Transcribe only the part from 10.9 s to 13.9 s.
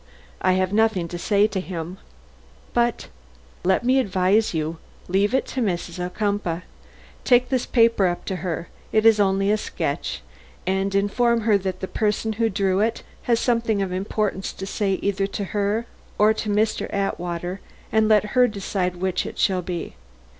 inform her that the person who drew it has something